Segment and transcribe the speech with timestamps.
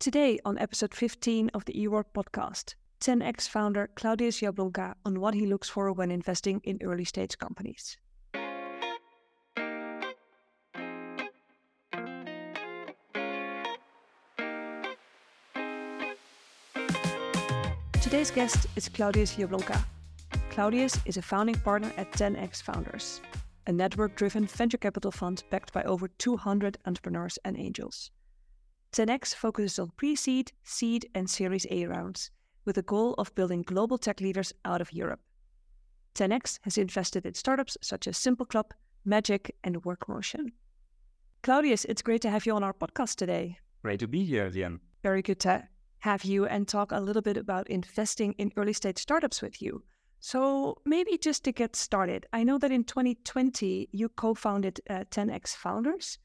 [0.00, 5.44] Today, on episode 15 of the EWOR podcast, 10x founder Claudius Jablonka on what he
[5.44, 7.98] looks for when investing in early stage companies.
[18.00, 19.84] Today's guest is Claudius Jablonka.
[20.48, 23.20] Claudius is a founding partner at 10x Founders,
[23.66, 28.10] a network driven venture capital fund backed by over 200 entrepreneurs and angels.
[28.92, 32.30] 10x focuses on pre seed, seed, and Series A rounds,
[32.64, 35.20] with the goal of building global tech leaders out of Europe.
[36.14, 40.52] 10x has invested in startups such as Simple Club, Magic, and Workmotion.
[41.42, 43.58] Claudius, it's great to have you on our podcast today.
[43.82, 44.80] Great to be here, Lian.
[45.02, 45.66] Very good to
[46.00, 49.82] have you and talk a little bit about investing in early stage startups with you.
[50.18, 55.04] So, maybe just to get started, I know that in 2020 you co founded uh,
[55.10, 56.18] 10x Founders.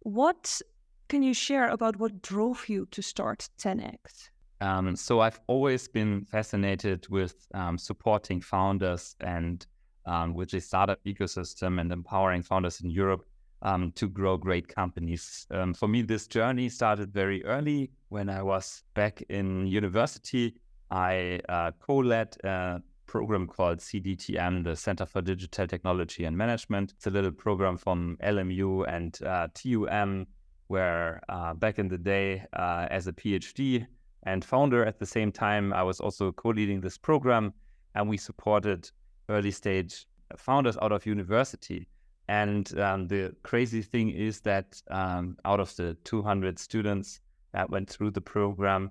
[0.00, 0.62] What
[1.08, 4.30] can you share about what drove you to start 10x?
[4.60, 9.66] Um, so I've always been fascinated with um, supporting founders and
[10.06, 13.24] um, with the startup ecosystem and empowering founders in Europe
[13.62, 15.46] um, to grow great companies.
[15.50, 20.54] Um, for me, this journey started very early when I was back in university.
[20.90, 26.92] I uh, co-led a program called CDTM, the Center for Digital Technology and Management.
[26.96, 30.26] It's a little program from LMU and uh, TUM
[30.68, 33.86] where uh, back in the day, uh, as a PhD
[34.24, 37.52] and founder at the same time, I was also co leading this program
[37.94, 38.90] and we supported
[39.28, 41.88] early stage founders out of university.
[42.28, 47.20] And um, the crazy thing is that um, out of the 200 students
[47.52, 48.90] that went through the program,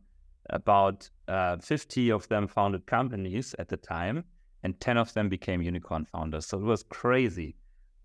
[0.49, 4.23] about uh, 50 of them founded companies at the time,
[4.63, 6.45] and 10 of them became unicorn founders.
[6.45, 7.55] So it was crazy.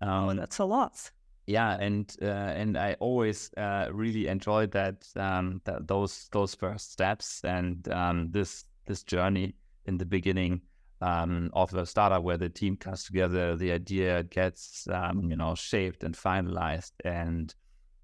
[0.01, 1.11] Um, oh, that's a lot
[1.49, 6.91] yeah, and uh, and I always uh, really enjoyed that, um, that those those first
[6.91, 10.61] steps and um, this this journey in the beginning
[11.01, 15.55] um, of a startup where the team comes together, the idea gets um, you know
[15.55, 17.55] shaped and finalized, and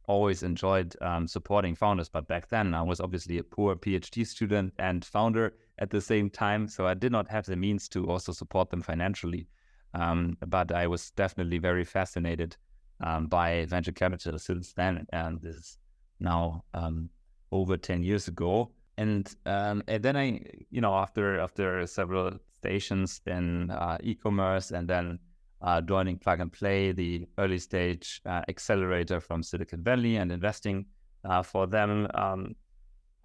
[0.07, 2.09] always enjoyed um, supporting founders.
[2.09, 6.31] But back then, I was obviously a poor PhD student and founder at the same
[6.31, 9.45] time, so I did not have the means to also support them financially.
[9.93, 12.57] Um, but I was definitely very fascinated
[13.01, 15.77] um, by venture capital since then, and this is
[16.19, 17.09] now um,
[17.51, 18.71] over ten years ago.
[18.97, 20.41] And um, and then I,
[20.71, 25.19] you know, after after several stations in uh, e-commerce, and then
[25.61, 30.85] uh, joining Plug and Play, the early stage uh, accelerator from Silicon Valley, and investing
[31.25, 32.07] uh, for them.
[32.13, 32.55] Um,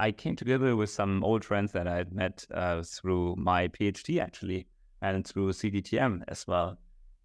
[0.01, 4.21] I came together with some old friends that I had met uh, through my PhD
[4.21, 4.67] actually,
[5.03, 6.79] and through CDTM as well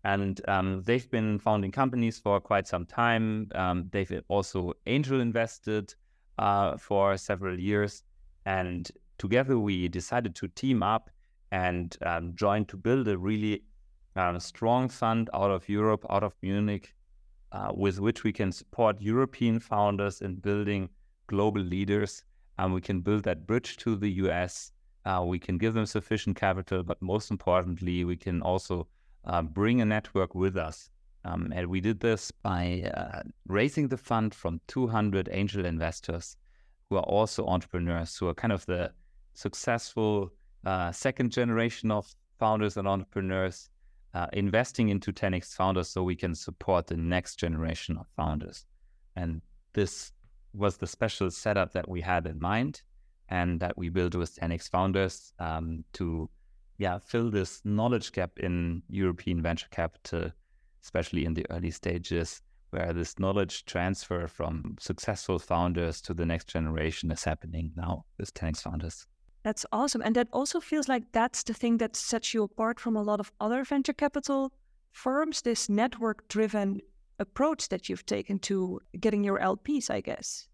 [0.06, 3.50] and um, they've been founding companies for quite some time.
[3.56, 5.96] Um, they've also angel invested
[6.38, 8.04] uh, for several years,
[8.46, 11.10] and together we decided to team up
[11.52, 13.64] and um, join to build a really
[14.16, 16.94] um, strong fund out of Europe, out of Munich,
[17.52, 20.88] uh, with which we can support European founders in building
[21.26, 22.24] global leaders,
[22.60, 24.72] and we can build that bridge to the US.
[25.04, 28.88] Uh, we can give them sufficient capital, but most importantly, we can also
[29.26, 30.90] uh, bring a network with us.
[31.24, 36.38] Um, and we did this by uh, raising the fund from 200 angel investors
[36.90, 38.92] who are also entrepreneurs, who are kind of the
[39.34, 40.32] successful
[40.66, 42.08] uh, second generation of
[42.40, 43.70] founders and entrepreneurs,
[44.14, 48.66] uh, investing into 10x founders so we can support the next generation of founders.
[49.16, 49.42] And
[49.74, 50.12] this
[50.54, 52.82] was the special setup that we had in mind
[53.30, 56.30] and that we built with 10x founders um, to
[56.78, 60.32] yeah, fill this knowledge gap in European venture capital,
[60.84, 62.42] especially in the early stages,
[62.72, 68.34] where this knowledge transfer from successful founders to the next generation is happening now with
[68.34, 69.08] 10x founders.
[69.44, 70.02] That's awesome.
[70.04, 73.20] And that also feels like that's the thing that sets you apart from a lot
[73.20, 74.52] of other venture capital
[74.92, 76.82] firms, this network driven
[77.20, 80.48] approach that you've taken to getting your LPs, I guess.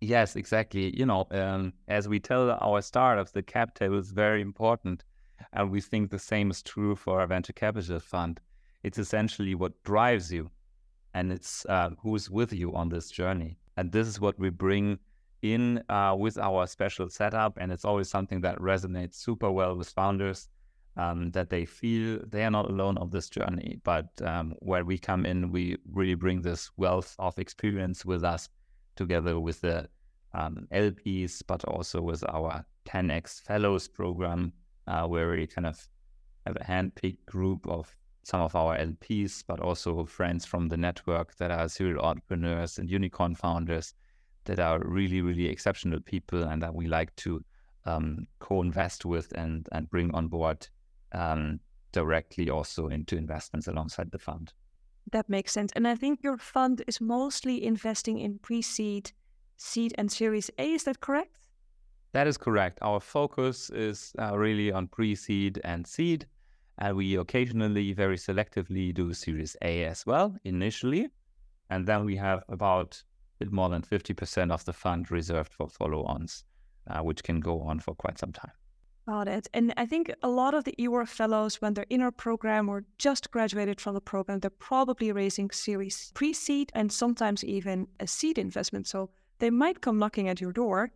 [0.00, 0.96] Yes, exactly.
[0.96, 5.04] You know, um, as we tell our startups, the cap table is very important.
[5.52, 8.40] And we think the same is true for a venture capital fund.
[8.82, 10.50] It's essentially what drives you
[11.14, 13.58] and it's uh, who's with you on this journey.
[13.76, 14.98] And this is what we bring
[15.42, 17.58] in uh, with our special setup.
[17.60, 20.48] And it's always something that resonates super well with founders
[20.96, 23.80] um, that they feel they are not alone on this journey.
[23.84, 28.48] But um, where we come in, we really bring this wealth of experience with us
[28.96, 29.88] together with the
[30.34, 34.52] um, LPs, but also with our 10x Fellows program,
[34.88, 35.86] uh, where we kind of
[36.46, 41.36] have a handpicked group of some of our LPs, but also friends from the network
[41.36, 43.94] that are serial entrepreneurs and unicorn founders
[44.44, 47.44] that are really, really exceptional people and that we like to
[47.86, 50.68] um, co-invest with and and bring on board
[51.12, 51.60] um,
[51.92, 54.52] directly also into investments alongside the fund.
[55.10, 55.72] That makes sense.
[55.74, 59.12] And I think your fund is mostly investing in pre-seed,
[59.56, 60.72] seed, and Series A.
[60.72, 61.47] Is that correct?
[62.12, 62.78] That is correct.
[62.82, 66.26] Our focus is uh, really on pre-seed and seed,
[66.78, 71.08] and we occasionally, very selectively, do Series A as well initially,
[71.70, 73.02] and then we have about
[73.40, 76.44] a bit more than fifty percent of the fund reserved for follow-ons,
[76.90, 78.52] uh, which can go on for quite some time.
[79.06, 79.48] Got it.
[79.54, 82.84] And I think a lot of the EWOR fellows, when they're in our program or
[82.98, 88.06] just graduated from the program, they're probably raising series pre seed and sometimes even a
[88.06, 88.86] seed investment.
[88.86, 89.08] So
[89.38, 90.90] they might come knocking at your door.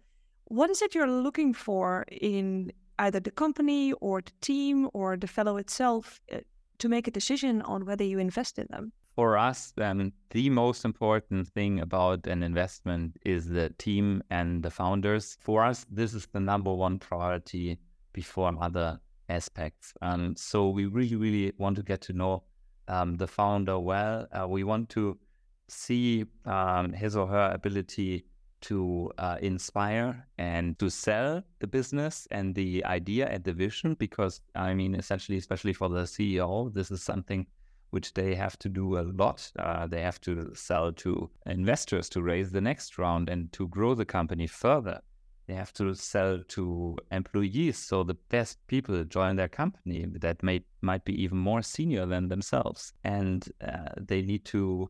[0.53, 5.27] What is it you're looking for in either the company or the team or the
[5.27, 6.41] fellow itself uh,
[6.77, 8.93] to make a decision on whether you invest in them?
[9.17, 14.71] For us, then the most important thing about an investment is the team and the
[14.71, 15.39] founders.
[15.41, 17.79] For us, this is the number one priority
[18.13, 19.01] before other
[19.31, 19.95] aspects.
[20.03, 22.43] Um, so we really, really want to get to know
[22.89, 24.29] um, the founder well.
[24.31, 25.19] Uh, we want to
[25.69, 28.27] see um, his or her ability
[28.63, 33.95] to uh, inspire and to sell the business and the idea and the vision.
[33.95, 37.47] Because I mean, essentially, especially for the CEO, this is something
[37.91, 39.51] which they have to do a lot.
[39.59, 43.95] Uh, they have to sell to investors to raise the next round and to grow
[43.95, 45.01] the company further
[45.47, 50.65] they have to sell to employees so the best people join their company that may
[50.81, 54.89] might be even more senior than themselves and uh, they need to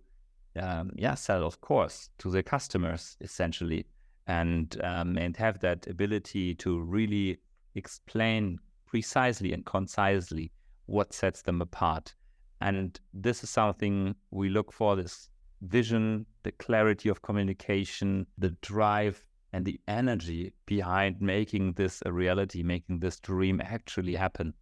[0.61, 3.87] um, yeah sell of course to their customers essentially
[4.27, 7.39] and um, and have that ability to really
[7.75, 10.53] explain precisely and concisely
[10.87, 12.15] what sets them apart
[12.61, 15.29] and this is something we look for this
[15.63, 22.63] vision the clarity of communication the drive and the energy behind making this a reality,
[22.63, 24.55] making this dream actually happen.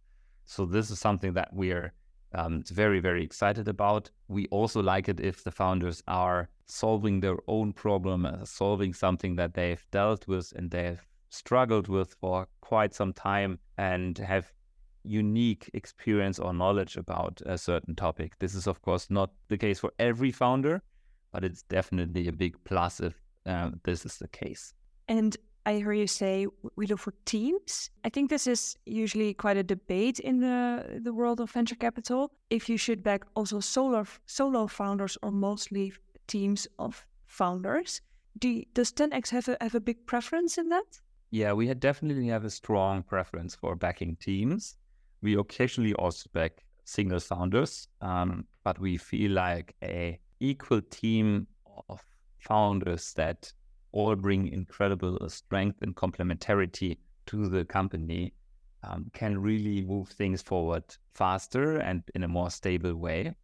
[0.45, 1.93] So this is something that we're
[2.33, 4.09] um, very, very excited about.
[4.27, 9.35] We also like it if the founders are solving their own problem, uh, solving something
[9.35, 14.51] that they've dealt with and they've struggled with for quite some time and have
[15.03, 18.37] unique experience or knowledge about a certain topic.
[18.39, 20.81] This is, of course, not the case for every founder,
[21.31, 23.13] but it's definitely a big plus if
[23.45, 24.73] uh, this is the case.
[25.07, 25.35] And
[25.65, 27.91] I hear you say we look for teams.
[28.03, 32.31] I think this is usually quite a debate in the, the world of venture capital.
[32.49, 35.93] If you should back also solo solo founders or mostly
[36.27, 38.01] teams of founders.
[38.39, 40.99] Do does 10x have a have a big preference in that?
[41.31, 44.77] Yeah, we definitely have a strong preference for backing teams.
[45.21, 51.47] We occasionally also back single founders, um, but we feel like a equal team
[51.87, 52.03] of
[52.39, 53.53] founders that
[53.91, 58.33] all bring incredible strength and complementarity to the company
[58.83, 60.83] um, can really move things forward
[61.13, 63.35] faster and in a more stable way.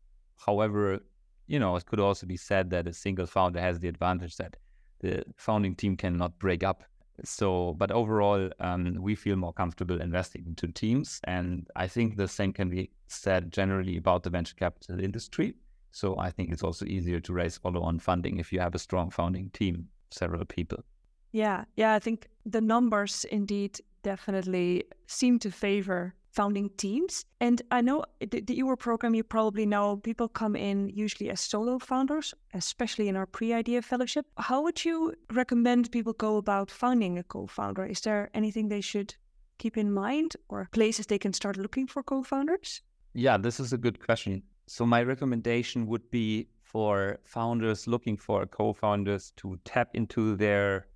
[0.45, 0.99] However,
[1.47, 4.57] you know, it could also be said that a single founder has the advantage that
[4.99, 6.83] the founding team cannot break up.
[7.23, 11.19] So, but overall, um, we feel more comfortable investing into teams.
[11.23, 15.55] And I think the same can be said generally about the venture capital industry.
[15.91, 18.79] So I think it's also easier to raise follow on funding if you have a
[18.79, 20.83] strong founding team several people.
[21.31, 27.25] Yeah, yeah, I think the numbers indeed definitely seem to favor founding teams.
[27.41, 31.41] And I know the, the EWOR program, you probably know people come in usually as
[31.41, 34.25] solo founders, especially in our pre idea fellowship.
[34.37, 37.85] How would you recommend people go about finding a co founder?
[37.85, 39.15] Is there anything they should
[39.57, 42.81] keep in mind or places they can start looking for co founders?
[43.13, 44.43] Yeah, this is a good question.
[44.67, 50.87] So, my recommendation would be for founders looking for co-founders to tap into their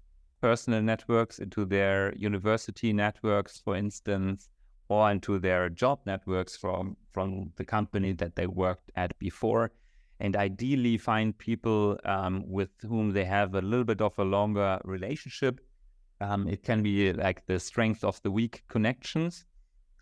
[0.42, 4.50] personal networks, into their university networks, for instance,
[4.90, 9.72] or into their job networks from from the company that they worked at before,
[10.20, 14.80] and ideally find people um, with whom they have a little bit of a longer
[14.84, 15.62] relationship.
[16.20, 19.46] Um, it can be like the strength of the weak connections.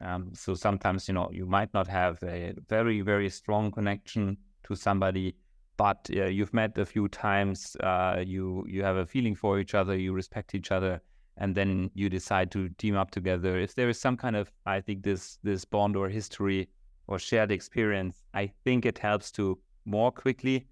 [0.01, 4.75] Um, so sometimes you know you might not have a very very strong connection to
[4.75, 5.35] somebody
[5.79, 9.73] but uh, you've met a few times, uh, you you have a feeling for each
[9.73, 11.01] other, you respect each other,
[11.37, 13.57] and then you decide to team up together.
[13.57, 16.67] If there is some kind of, I think this this bond or history
[17.07, 20.67] or shared experience, I think it helps to more quickly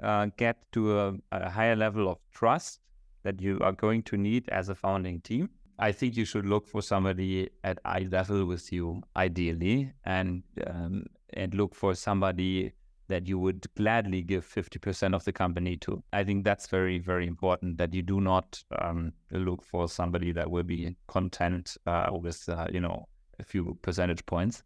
[0.00, 2.78] uh, get to a, a higher level of trust
[3.24, 5.50] that you are going to need as a founding team.
[5.80, 11.06] I think you should look for somebody at eye level with you, ideally, and um,
[11.34, 12.72] and look for somebody
[13.12, 16.02] that you would gladly give 50% of the company to.
[16.14, 20.50] I think that's very, very important that you do not um, look for somebody that
[20.50, 23.06] will be content uh, with, uh, you know,
[23.38, 24.62] a few percentage points,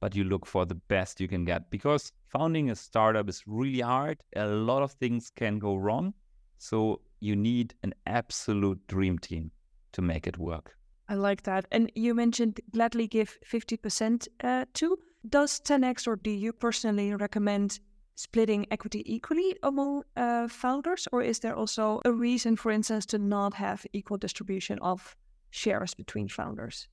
[0.00, 3.80] but you look for the best you can get because founding a startup is really
[3.80, 4.18] hard.
[4.34, 6.14] A lot of things can go wrong.
[6.56, 9.50] So you need an absolute dream team
[9.92, 10.74] to make it work.
[11.10, 11.66] I like that.
[11.70, 14.98] And you mentioned gladly give 50% uh, to.
[15.28, 17.80] Does 10x or do you personally recommend
[18.14, 21.08] splitting equity equally among uh, founders?
[21.12, 25.16] Or is there also a reason, for instance, to not have equal distribution of
[25.50, 26.88] shares between founders?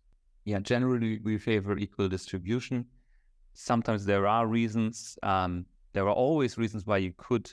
[0.45, 2.85] Yeah, generally we favor equal distribution.
[3.53, 5.19] Sometimes there are reasons.
[5.23, 7.51] Um, there are always reasons why you could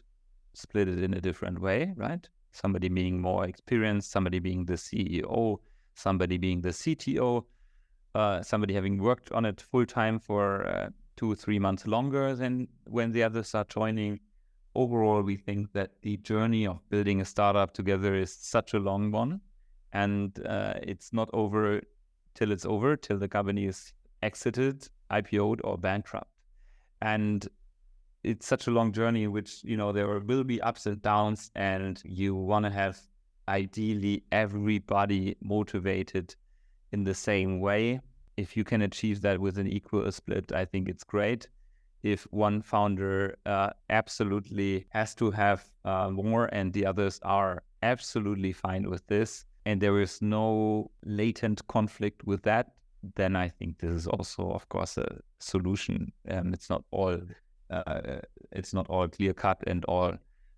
[0.55, 2.27] split it in a different way, right?
[2.53, 5.59] Somebody being more experienced, somebody being the CEO,
[5.95, 7.45] somebody being the CTO,
[8.15, 12.35] uh, somebody having worked on it full time for uh, two or three months longer
[12.35, 14.21] than when the others are joining.
[14.75, 19.11] Overall, we think that the journey of building a startup together is such a long
[19.11, 19.41] one,
[19.93, 21.81] and uh, it's not over
[22.35, 26.31] till it's over, till the company is exited, IPO'd, or bankrupt.
[27.03, 27.49] And
[28.23, 31.51] it's such a long journey in which you know there will be ups and downs,
[31.57, 33.01] and you want to have
[33.49, 36.37] ideally everybody motivated
[36.93, 38.01] in the same way.
[38.37, 41.49] If you can achieve that with an equal split, I think it's great.
[42.03, 48.53] If one founder uh, absolutely has to have uh, more and the others are absolutely
[48.53, 52.73] fine with this, and there is no latent conflict with that,
[53.17, 56.13] then I think this is also, of course, a solution.
[56.31, 57.19] Um, it's not all
[57.71, 58.21] uh,
[58.53, 60.15] it's not all clear cut and all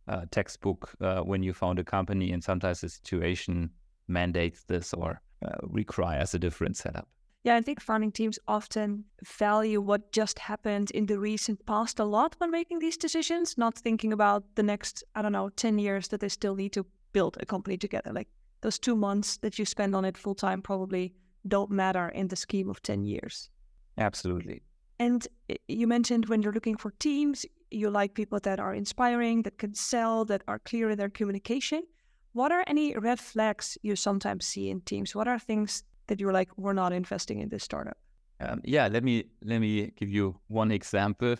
[0.08, 3.70] uh, textbook uh, when you found a company, and sometimes the situation
[4.08, 7.08] mandates this or uh, requires a different setup.
[7.42, 12.04] Yeah, I think founding teams often value what just happened in the recent past a
[12.04, 16.08] lot when making these decisions, not thinking about the next, I don't know, 10 years
[16.08, 18.12] that they still need to build a company together.
[18.12, 18.28] Like
[18.60, 21.14] those two months that you spend on it full time probably
[21.48, 23.48] don't matter in the scheme of 10 years.
[23.96, 24.62] Absolutely.
[24.98, 25.26] And
[25.66, 29.74] you mentioned when you're looking for teams, you like people that are inspiring, that can
[29.74, 31.84] sell, that are clear in their communication.
[32.32, 35.14] What are any red flags you sometimes see in teams?
[35.14, 37.96] What are things that you're like, we're not investing in this startup?
[38.40, 41.36] Um, yeah, let me let me give you one example.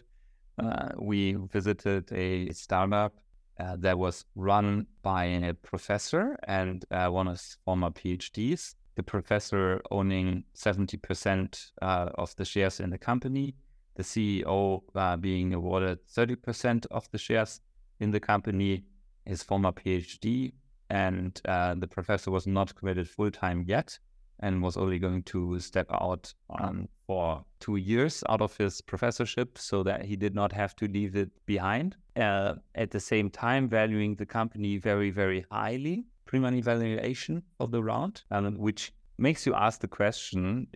[0.59, 3.14] Uh, we visited a startup
[3.59, 9.02] uh, that was run by a professor and uh, one of his former PhDs the
[9.02, 13.54] professor owning 70% uh, of the shares in the company,
[13.94, 17.61] the CEO uh, being awarded 30% of the shares
[18.00, 18.85] in the company,
[19.25, 20.52] his former PhD,
[20.90, 23.99] and uh, the professor was not committed full time yet
[24.40, 29.59] and was only going to step out um, for two years out of his professorship
[29.59, 31.97] so that he did not have to leave it behind.
[32.16, 37.82] Uh, at the same time, valuing the company very, very highly pre-money valuation of the
[37.82, 40.66] round, um, which makes you ask the question: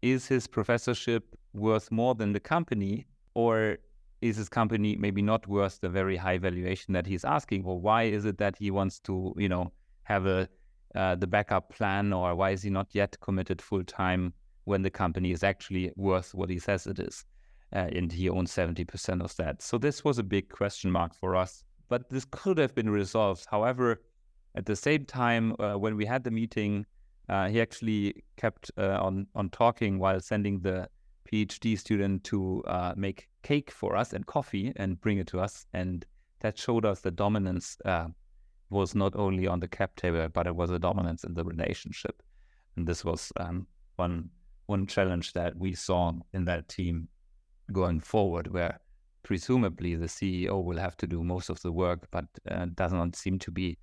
[0.00, 3.78] Is his professorship worth more than the company, or
[4.22, 7.64] is his company maybe not worth the very high valuation that he's asking?
[7.64, 9.72] Or why is it that he wants to, you know,
[10.04, 10.48] have a
[10.94, 14.32] uh, the backup plan, or why is he not yet committed full time
[14.64, 17.24] when the company is actually worth what he says it is?
[17.74, 19.62] Uh, and he owns 70% of that.
[19.62, 21.64] So this was a big question mark for us.
[21.88, 23.46] But this could have been resolved.
[23.50, 24.02] However,
[24.54, 26.84] at the same time, uh, when we had the meeting,
[27.30, 30.88] uh, he actually kept uh, on on talking while sending the
[31.30, 35.66] PhD student to uh, make cake for us and coffee and bring it to us,
[35.72, 36.04] and
[36.40, 38.08] that showed us the dominance uh,
[38.70, 42.22] was not only on the cap table, but it was a dominance in the relationship,
[42.76, 44.30] and this was um, one
[44.66, 47.08] one challenge that we saw in that team
[47.72, 48.78] going forward, where
[49.22, 53.16] presumably the CEO will have to do most of the work, but uh, does not
[53.16, 53.78] seem to be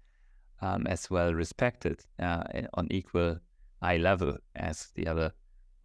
[0.62, 2.43] um, as well respected uh,
[2.74, 3.38] on equal
[3.81, 5.31] eye level as the other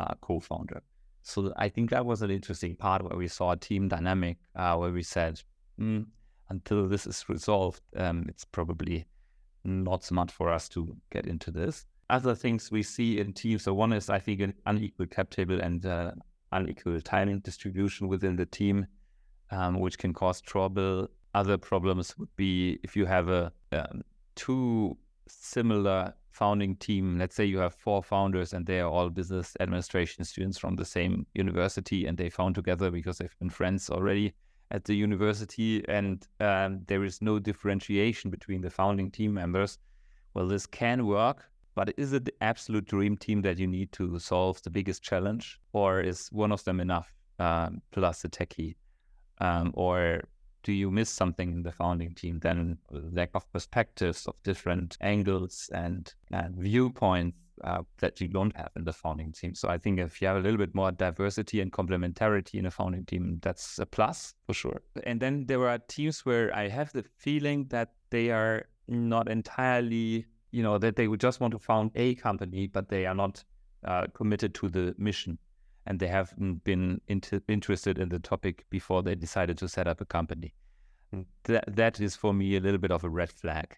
[0.01, 0.83] uh, co-founder.
[1.25, 4.77] So I think that was an interesting part where we saw a team dynamic uh,
[4.77, 5.41] where we said,
[5.81, 6.05] mm,
[6.51, 9.07] until this is resolved, um, it's probably
[9.65, 11.87] not smart for us to get into this.
[12.11, 13.63] Other things we see in teams.
[13.63, 16.13] So one is, I think, an unequal cap table and uh,
[16.53, 18.87] unequal timing distribution within the team,
[19.51, 21.09] um, which can cause trouble.
[21.33, 24.03] Other problems would be if you have a um,
[24.35, 27.19] two similar founding team.
[27.19, 30.85] Let's say you have four founders and they are all business administration students from the
[30.85, 34.35] same university and they found together because they've been friends already
[34.71, 35.87] at the university.
[35.89, 39.79] And um, there is no differentiation between the founding team members.
[40.35, 44.19] Well this can work but is it the absolute dream team that you need to
[44.19, 45.59] solve the biggest challenge?
[45.73, 48.77] Or is one of them enough um, plus a techie
[49.39, 50.23] um, or
[50.65, 52.41] do you miss something in the founding team?
[52.41, 58.71] Then lack of perspectives of different angles and, and viewpoints uh, that you don't have
[58.75, 59.55] in the founding team.
[59.55, 62.71] So I think if you have a little bit more diversity and complementarity in a
[62.71, 64.81] founding team, that's a plus for sure.
[65.05, 70.27] And then there are teams where I have the feeling that they are not entirely,
[70.51, 73.45] you know, that they would just want to found a company, but they are not
[73.85, 75.39] uh, committed to the mission
[75.87, 80.01] and they haven't been inter- interested in the topic before they decided to set up
[80.01, 80.55] a company.
[81.15, 81.27] Mm.
[81.45, 83.77] That that is for me a little bit of a red flag.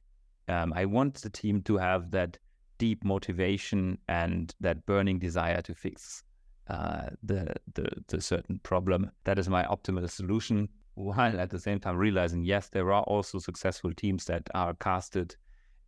[0.48, 2.38] Um, I want the team to have that
[2.78, 6.22] deep motivation and that burning desire to fix
[6.68, 9.10] uh, the, the the certain problem.
[9.24, 10.68] That is my optimal solution.
[10.94, 15.36] While at the same time realizing, yes, there are also successful teams that are casted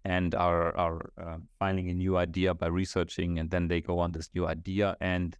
[0.05, 4.13] and are are uh, finding a new idea by researching, and then they go on
[4.13, 5.37] this new idea and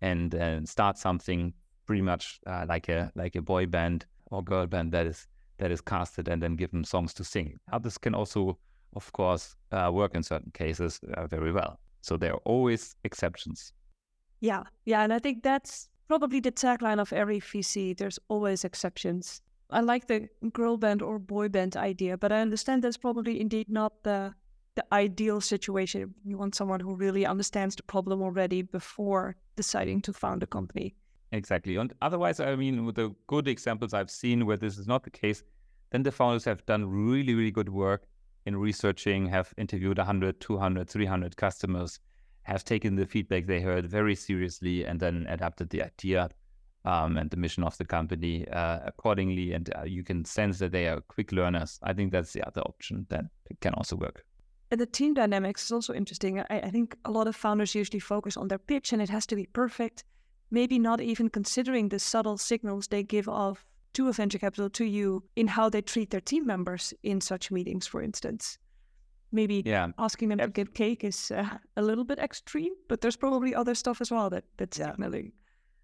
[0.00, 1.52] and uh, start something
[1.86, 5.26] pretty much uh, like a like a boy band or girl band that is
[5.58, 7.54] that is casted and then given songs to sing.
[7.72, 8.58] Others can also,
[8.94, 11.78] of course, uh, work in certain cases uh, very well.
[12.00, 13.72] So there are always exceptions.
[14.40, 17.96] Yeah, yeah, and I think that's probably the tagline of every VC.
[17.96, 19.42] There's always exceptions.
[19.70, 23.68] I like the girl band or boy band idea, but I understand that's probably indeed
[23.68, 24.34] not the
[24.78, 26.14] the ideal situation.
[26.24, 30.94] You want someone who really understands the problem already before deciding to found a company.
[31.32, 31.74] Exactly.
[31.76, 35.10] And otherwise, I mean, with the good examples I've seen where this is not the
[35.10, 35.42] case,
[35.90, 38.06] then the founders have done really, really good work
[38.46, 41.98] in researching, have interviewed 100, 200, 300 customers,
[42.42, 46.30] have taken the feedback they heard very seriously, and then adapted the idea
[46.84, 49.54] um, and the mission of the company uh, accordingly.
[49.54, 51.80] And uh, you can sense that they are quick learners.
[51.82, 53.24] I think that's the other option that
[53.60, 54.24] can also work.
[54.70, 56.40] And the team dynamics is also interesting.
[56.40, 59.26] I, I think a lot of founders usually focus on their pitch and it has
[59.26, 60.04] to be perfect,
[60.50, 64.84] maybe not even considering the subtle signals they give off to a venture capital, to
[64.84, 68.58] you, in how they treat their team members in such meetings, for instance.
[69.32, 69.88] Maybe yeah.
[69.98, 70.48] asking them yep.
[70.48, 74.10] to get cake is uh, a little bit extreme, but there's probably other stuff as
[74.10, 74.92] well that that's yeah.
[74.92, 75.32] signaling.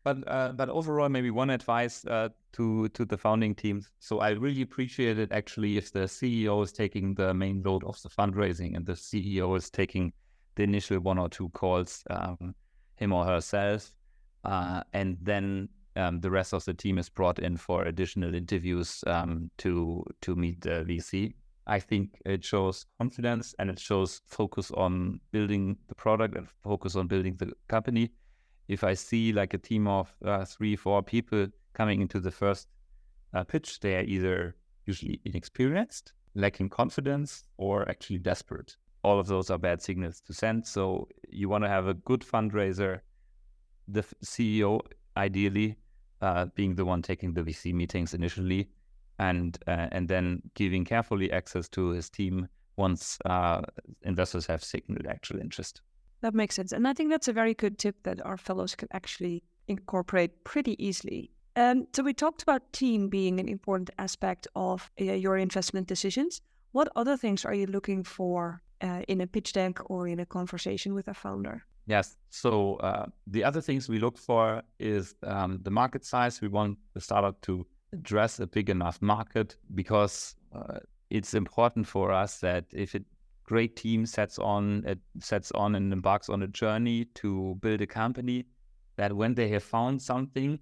[0.04, 3.90] But uh, but overall, maybe one advice uh, to to the founding teams.
[4.00, 8.00] So I really appreciate it actually if the CEO is taking the main load of
[8.02, 10.12] the fundraising and the CEO is taking
[10.56, 12.54] the initial one or two calls, um,
[12.96, 13.96] him or herself,
[14.44, 19.02] uh, and then um, the rest of the team is brought in for additional interviews
[19.06, 21.32] um, to to meet the VC.
[21.66, 26.94] I think it shows confidence and it shows focus on building the product and focus
[26.94, 28.10] on building the company
[28.68, 32.68] if I see like a team of uh, three, four people coming into the first
[33.34, 38.76] uh, pitch, they are either usually inexperienced, lacking confidence, or actually desperate.
[39.02, 40.66] All of those are bad signals to send.
[40.66, 43.00] So you want to have a good fundraiser,
[43.88, 44.80] the CEO
[45.16, 45.76] ideally
[46.22, 48.68] uh, being the one taking the VC meetings initially,
[49.18, 53.60] and uh, and then giving carefully access to his team once uh,
[54.02, 55.82] investors have signaled actual interest.
[56.24, 56.72] That makes sense.
[56.72, 60.74] And I think that's a very good tip that our fellows can actually incorporate pretty
[60.82, 61.30] easily.
[61.54, 66.40] Um, so we talked about team being an important aspect of uh, your investment decisions.
[66.72, 70.24] What other things are you looking for uh, in a pitch deck or in a
[70.24, 71.62] conversation with a founder?
[71.86, 72.16] Yes.
[72.30, 76.40] So uh, the other things we look for is um, the market size.
[76.40, 80.78] We want the startup to address a big enough market because uh,
[81.10, 83.04] it's important for us that if it
[83.44, 87.86] great team sets on it sets on and embarks on a journey to build a
[87.86, 88.46] company
[88.96, 90.58] that when they have found something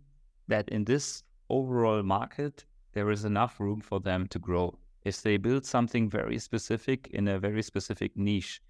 [0.49, 4.79] that in this overall market there is enough room for them to grow.
[5.05, 8.61] If they build something very specific in a very specific niche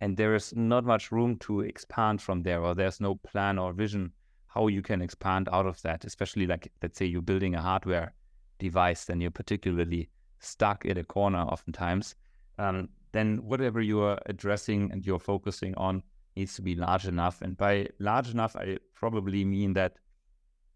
[0.00, 3.72] and there is not much room to expand from there or there's no plan or
[3.72, 4.12] vision
[4.46, 8.12] how you can expand out of that especially like let's say you're building a hardware
[8.58, 10.08] device then you're particularly
[10.40, 12.14] stuck in a corner oftentimes
[12.58, 16.02] um, then whatever you are addressing and you're focusing on
[16.36, 17.42] needs to be large enough.
[17.42, 19.94] And by large enough, I probably mean that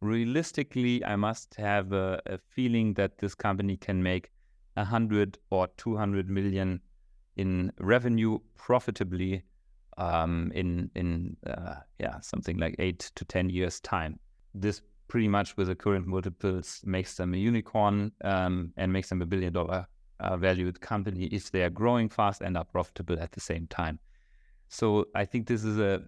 [0.00, 4.30] realistically, I must have a, a feeling that this company can make
[4.76, 6.80] a hundred or two hundred million
[7.36, 9.42] in revenue profitably
[9.98, 14.18] um, in in uh, yeah something like eight to ten years time.
[14.54, 19.22] This pretty much with the current multiples makes them a unicorn um, and makes them
[19.22, 19.86] a billion dollar
[20.20, 23.98] uh, valued company if they are growing fast and are profitable at the same time.
[24.68, 26.02] So I think this is a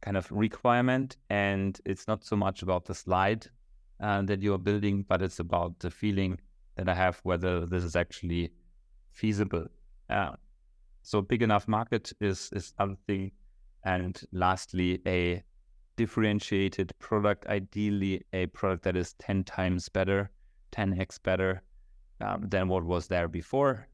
[0.00, 3.46] kind of requirement, and it's not so much about the slide
[4.00, 6.38] uh, that you're building, but it's about the feeling
[6.76, 8.52] that I have whether this is actually
[9.10, 9.66] feasible.
[10.08, 10.32] Uh,
[11.02, 13.32] so big enough market is is something,
[13.84, 15.42] and lastly, a
[15.96, 20.30] differentiated product, ideally a product that is ten times better,
[20.70, 21.62] ten x better
[22.20, 23.86] um, than what was there before,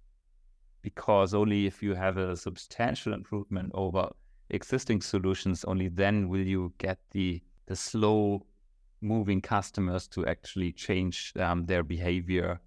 [0.82, 4.10] because only if you have a substantial improvement over
[4.50, 8.44] existing solutions, only then will you get the the slow
[9.00, 12.60] moving customers to actually change um, their behavior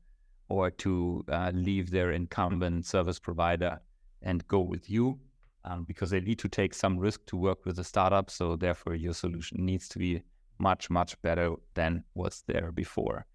[0.49, 3.79] or to uh, leave their incumbent service provider
[4.21, 5.19] and go with you
[5.65, 8.29] um, because they need to take some risk to work with a startup.
[8.29, 10.21] So therefore, your solution needs to be
[10.59, 13.25] much much better than what's there before.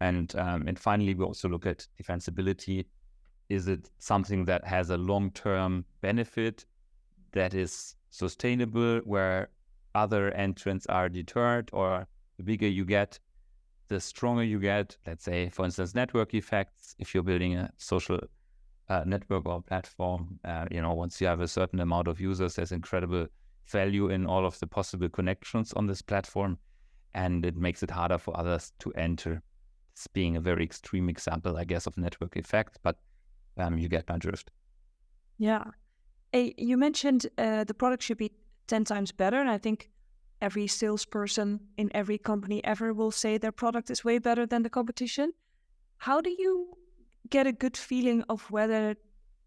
[0.00, 2.86] And um, and finally, we also look at defensibility.
[3.48, 6.64] Is it something that has a long term benefit
[7.32, 9.48] that is sustainable, where
[9.94, 13.18] other entrants are deterred, or the bigger you get,
[13.88, 14.96] the stronger you get.
[15.06, 16.94] Let's say, for instance, network effects.
[16.98, 18.20] If you're building a social
[18.88, 22.54] uh, network or platform, uh, you know, once you have a certain amount of users,
[22.54, 23.26] there's incredible
[23.66, 26.58] value in all of the possible connections on this platform,
[27.14, 29.42] and it makes it harder for others to enter.
[30.12, 32.96] Being a very extreme example, I guess, of network effect, but
[33.56, 34.50] um, you get my drift.
[35.38, 35.64] Yeah.
[36.32, 38.32] Hey, you mentioned uh, the product should be
[38.70, 39.40] 10 times better.
[39.40, 39.90] And I think
[40.40, 44.70] every salesperson in every company ever will say their product is way better than the
[44.70, 45.32] competition.
[45.98, 46.76] How do you
[47.28, 48.96] get a good feeling of whether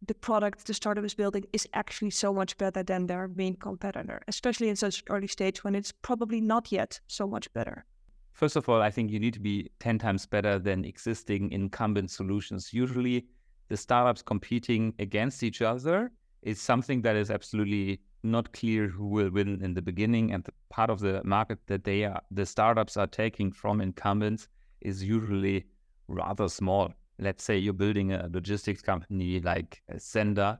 [0.05, 4.21] the product the startup is building is actually so much better than their main competitor,
[4.27, 7.85] especially in such early stage when it's probably not yet so much better?
[8.33, 12.11] First of all, I think you need to be 10 times better than existing incumbent
[12.11, 12.73] solutions.
[12.73, 13.25] Usually,
[13.69, 19.29] the startups competing against each other is something that is absolutely not clear who will
[19.29, 22.95] win in the beginning and the part of the market that they are the startups
[22.95, 24.47] are taking from incumbents
[24.79, 25.65] is usually
[26.07, 30.57] rather small let's say you're building a logistics company like Sennder,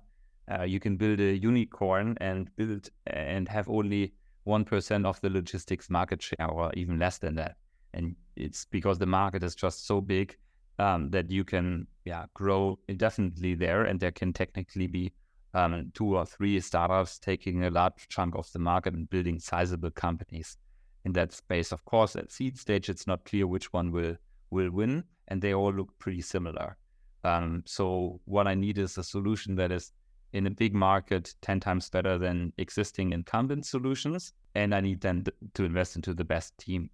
[0.51, 4.13] uh, you can build a unicorn and build and have only
[4.45, 7.55] 1% of the logistics market share or even less than that.
[7.93, 10.37] And it's because the market is just so big
[10.79, 15.13] um, that you can yeah grow indefinitely there and there can technically be
[15.53, 19.91] um, two or three startups taking a large chunk of the market and building sizable
[19.91, 20.57] companies
[21.05, 21.71] in that space.
[21.71, 24.15] Of course, at seed stage, it's not clear which one will
[24.49, 26.77] will win, and they all look pretty similar.
[27.23, 29.91] Um, so what I need is a solution that is
[30.33, 34.33] in a big market 10 times better than existing incumbent solutions.
[34.55, 36.89] And I need then to invest into the best team.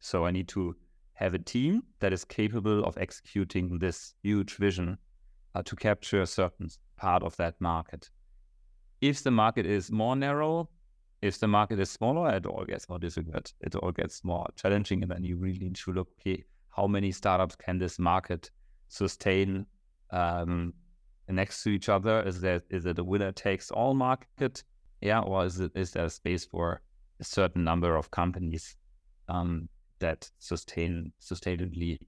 [0.00, 0.76] So I need to
[1.14, 4.98] have a team that is capable of executing this huge vision
[5.54, 8.08] uh, to capture a certain part of that market.
[9.00, 10.68] If the market is more narrow,
[11.20, 13.52] if the market is smaller, it all gets more difficult.
[13.60, 15.02] It all gets more challenging.
[15.02, 18.50] And then you really need to look, okay, how many startups can this market
[18.88, 19.66] sustain
[20.10, 20.72] um,
[21.28, 22.22] next to each other?
[22.22, 24.62] Is there is it a winner takes all market?
[25.00, 26.80] Yeah, or is it is there space for
[27.20, 28.76] a certain number of companies
[29.28, 29.68] um,
[30.00, 31.98] that sustain sustainably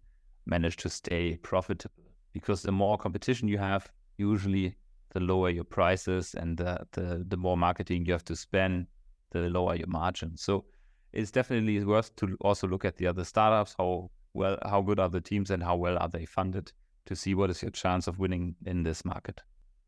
[0.46, 2.04] manage to stay profitable?
[2.32, 4.76] Because the more competition you have, usually
[5.12, 8.86] the lower your prices and the, the, the more marketing you have to spend,
[9.30, 10.36] the lower your margin.
[10.36, 10.64] So
[11.12, 15.08] it's definitely worth to also look at the other startups, how well how good are
[15.08, 16.72] the teams and how well are they funded
[17.06, 19.40] to see what is your chance of winning in this market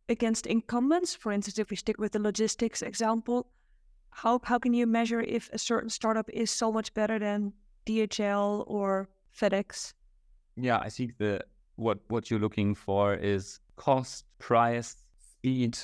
[0.09, 3.47] against incumbents for instance if we stick with the logistics example
[4.11, 7.53] how how can you measure if a certain startup is so much better than
[7.87, 9.95] DHL or FedEx
[10.57, 11.41] yeah i think the
[11.77, 15.79] what what you're looking for is cost price speed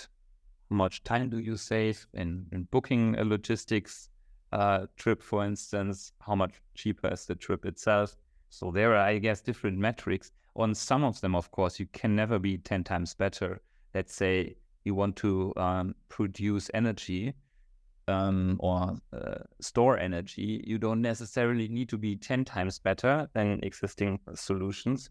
[0.69, 4.11] how much time do you save in, in booking a logistics
[4.53, 8.15] uh, trip for instance how much cheaper is the trip itself
[8.51, 10.33] so there are, I guess, different metrics.
[10.57, 13.61] On some of them, of course, you can never be 10 times better.
[13.95, 17.35] Let's say you want to um, produce energy
[18.09, 20.65] um, or uh, store energy.
[20.67, 25.11] You don't necessarily need to be 10 times better than existing solutions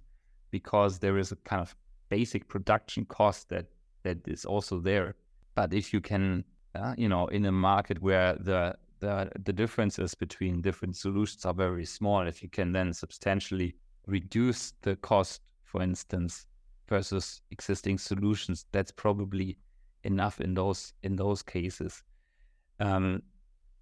[0.51, 1.75] because there is a kind of
[2.10, 3.67] basic production cost that
[4.03, 5.15] that is also there.
[5.55, 6.43] But if you can,
[6.75, 11.53] uh, you know, in a market where the the the differences between different solutions are
[11.53, 12.25] very small.
[12.27, 13.75] If you can then substantially
[14.07, 16.47] reduce the cost, for instance,
[16.88, 19.57] versus existing solutions, that's probably
[20.03, 22.03] enough in those in those cases.
[22.80, 23.24] Um,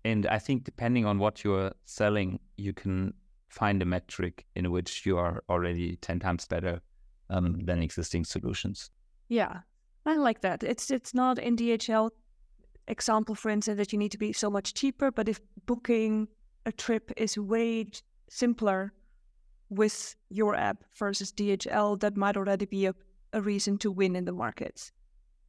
[0.04, 3.14] and I think depending on what you're selling, you can
[3.50, 6.82] find a metric in which you are already ten times better
[7.30, 8.92] um, than existing solutions.
[9.30, 9.62] Yeah,
[10.06, 10.64] I like that.
[10.64, 12.12] It's it's not in DHL
[12.88, 16.28] example, for instance, that you need to be so much cheaper, but if booking
[16.66, 17.86] a trip is way
[18.30, 18.94] simpler
[19.70, 22.96] with your app versus DHL, that might already be a,
[23.34, 24.92] a reason to win in the market.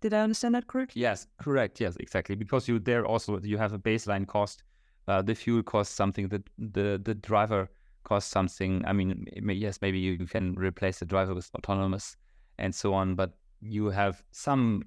[0.00, 1.02] Did I understand that correctly?
[1.02, 1.80] Yes, correct.
[1.80, 2.34] Yes, exactly.
[2.36, 4.62] Because you there also you have a baseline cost.
[5.08, 7.70] Uh, the fuel cost something that the the driver
[8.04, 8.84] cost something.
[8.86, 12.16] I mean, yes, maybe you can replace the driver with autonomous
[12.58, 14.82] and so on, but you have some,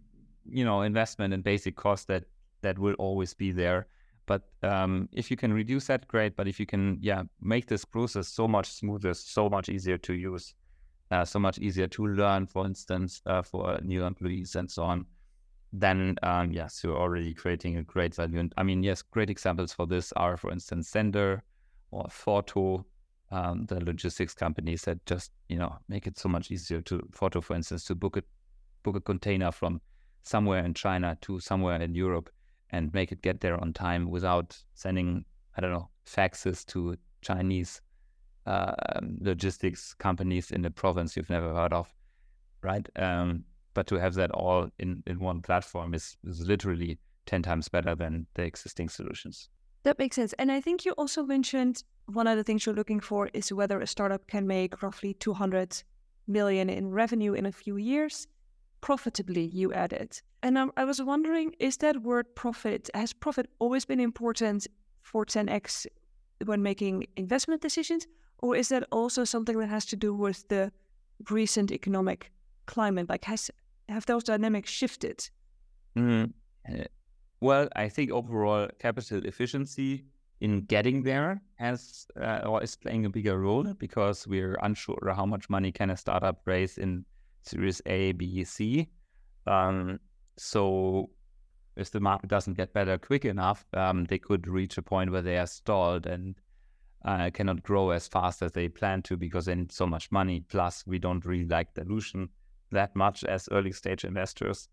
[0.49, 2.25] you know, investment and basic cost that
[2.61, 3.87] that will always be there.
[4.25, 6.35] But um, if you can reduce that, great.
[6.35, 10.13] But if you can, yeah, make this process so much smoother, so much easier to
[10.13, 10.53] use,
[11.23, 15.05] so much easier to learn, for instance, uh, for new employees and so on,
[15.73, 18.39] then um, yes, you're already creating a great value.
[18.39, 21.41] And I mean, yes, great examples for this are, for instance, Sennder
[21.91, 22.85] or Forto,
[23.31, 27.43] um, the logistics companies that just you know make it so much easier to Forto,
[27.43, 28.23] for instance, to book a
[28.83, 29.81] book a container from
[30.23, 32.29] somewhere in China to somewhere in Europe
[32.71, 35.25] and make it get there on time without sending
[35.57, 37.81] I don't know faxes to Chinese
[38.49, 38.73] uh,
[39.21, 41.87] logistics companies in the province you've never heard of,
[42.63, 42.87] right?
[42.95, 43.43] Um,
[43.75, 47.93] but to have that all in, in one platform is, is literally 10 times better
[47.93, 49.49] than the existing solutions.
[49.83, 50.33] That makes sense.
[50.39, 53.79] And I think you also mentioned one of the things you're looking for is whether
[53.79, 55.83] a startup can make roughly 200
[56.27, 58.27] million in revenue in a few years
[58.81, 60.19] profitably, you added.
[60.41, 64.65] And um, I was wondering, is that word profit, has profit always been important
[65.03, 65.85] for 10x
[66.45, 68.07] when making investment decisions?
[68.41, 70.71] Or is that also something that has to do with the
[71.29, 72.31] recent economic
[72.65, 73.09] climate?
[73.09, 73.51] Like, has
[73.89, 75.29] have those dynamics shifted?
[75.97, 76.31] Mm,
[77.41, 80.05] well, I think overall capital efficiency
[80.41, 85.25] in getting there has uh, or is playing a bigger role because we're unsure how
[85.25, 87.05] much money can a startup raise in
[87.43, 88.87] Series A, B, C.
[89.47, 89.99] Um,
[90.37, 91.09] so
[91.75, 95.21] if the market doesn't get better quick enough, um, they could reach a point where
[95.21, 96.35] they are stalled and
[97.05, 100.41] uh, cannot grow as fast as they plan to because they need so much money.
[100.49, 102.29] Plus, we don't really like dilution
[102.71, 104.69] that much as early stage investors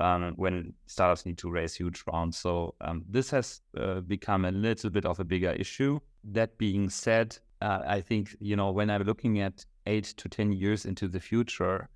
[0.00, 2.38] um, when startups need to raise huge rounds.
[2.38, 5.98] So um, this has uh, become a little bit of a bigger issue.
[6.24, 10.52] That being said, uh, I think you know when I'm looking at eight to ten
[10.52, 11.88] years into the future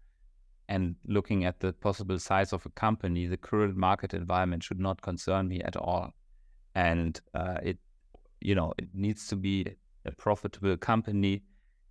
[0.69, 5.03] and looking at the possible size of a company, the current market environment should not
[5.03, 6.15] concern me at all.
[6.77, 7.79] And uh, it
[8.41, 9.67] you know it needs to be
[10.05, 11.43] a profitable company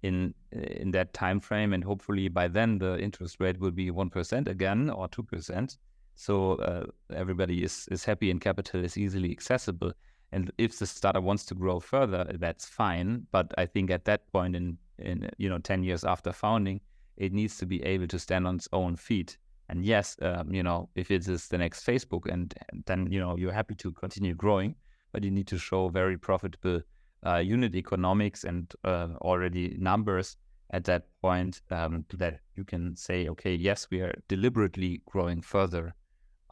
[0.01, 4.47] in in that time frame and hopefully by then the interest rate will be 1%
[4.47, 5.77] again or 2%
[6.19, 6.83] so uh,
[7.15, 9.93] everybody is is happy and capital is easily accessible.
[10.33, 13.25] And if the startup wants to grow further that's fine.
[13.31, 16.81] But i think at that point in in you know 10 years after founding
[17.15, 19.37] it needs to be able to stand on its own feet.
[19.69, 23.21] And yes um, you know if it is the next facebook and, and then you
[23.21, 24.75] know you're happy to continue growing
[25.11, 26.81] but you need to show very profitable
[27.25, 30.37] uh, unit economics and uh, already numbers
[30.71, 35.93] at that point um, that you can say, okay, yes, we are deliberately growing further,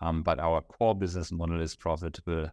[0.02, 2.50] um, but our core business model is profitable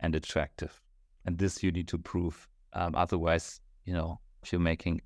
[0.00, 0.80] and attractive.
[1.26, 2.48] And this you need to prove.
[2.72, 5.00] Um, otherwise, you know, if you're making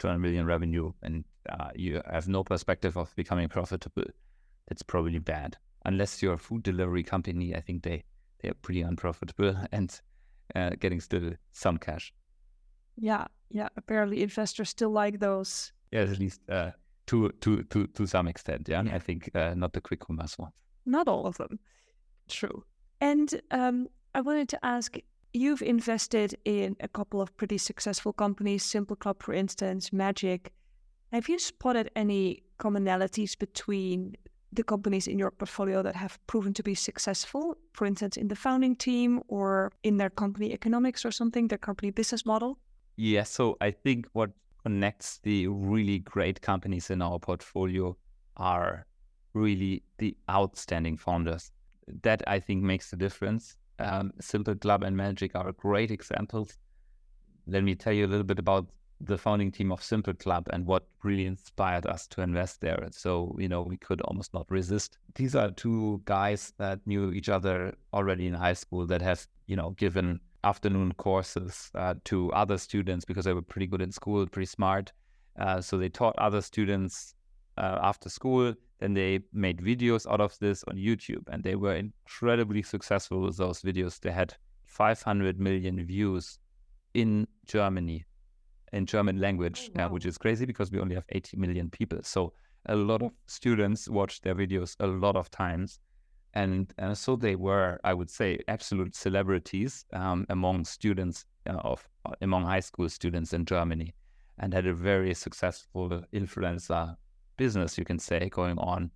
[0.00, 4.04] 200 million revenue and uh, you have no perspective of becoming profitable,
[4.68, 5.56] that's probably bad.
[5.84, 8.04] Unless you're a food delivery company, I think they
[8.42, 10.00] they're pretty unprofitable and
[10.54, 12.12] uh, getting still some cash.
[12.96, 13.68] Yeah, yeah.
[13.76, 15.72] Apparently, investors still like those.
[15.92, 16.72] Yeah, at least uh,
[17.06, 18.68] to to to to some extent.
[18.68, 18.94] Yeah, yeah.
[18.94, 20.52] I think uh, not the quick commerce ones.
[20.84, 21.58] Not all of them.
[22.28, 22.64] True.
[23.00, 24.96] And um, I wanted to ask.
[25.34, 30.52] You've invested in a couple of pretty successful companies, Simple Club, for instance, Magic.
[31.10, 34.16] Have you spotted any commonalities between
[34.52, 38.36] the companies in your portfolio that have proven to be successful, for instance, in the
[38.36, 42.58] founding team or in their company economics or something, their company business model?
[42.96, 44.30] Yeah, so I think what
[44.62, 47.96] connects the really great companies in our portfolio
[48.36, 48.86] are
[49.32, 51.50] really the outstanding founders.
[52.02, 53.56] That I think makes the difference.
[53.78, 56.58] Um, Simple Club and Magic are great examples.
[57.46, 58.68] Let me tell you a little bit about
[59.04, 62.86] the founding team of Simple Club and what really inspired us to invest there.
[62.92, 64.98] So, you know, we could almost not resist.
[65.14, 69.56] These are two guys that knew each other already in high school that have, you
[69.56, 74.26] know, given afternoon courses uh, to other students because they were pretty good in school,
[74.26, 74.92] pretty smart.
[75.38, 77.14] Uh, so they taught other students
[77.58, 78.54] uh, after school.
[78.78, 83.36] Then they made videos out of this on YouTube and they were incredibly successful with
[83.36, 84.00] those videos.
[84.00, 84.34] They had
[84.64, 86.38] 500 million views
[86.94, 88.04] in Germany
[88.72, 89.86] in German language, oh, wow.
[89.86, 91.98] uh, which is crazy because we only have 80 million people.
[92.02, 92.32] So
[92.66, 95.80] a lot of students watch their videos a lot of times.
[96.34, 101.86] And uh, so they were, I would say, absolute celebrities um, among students uh, of
[102.06, 103.94] uh, among high school students in Germany,
[104.38, 106.96] and had a very successful influencer
[107.36, 108.90] business, you can say, going on.